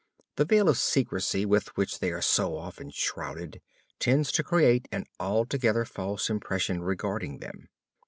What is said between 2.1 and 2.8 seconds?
are so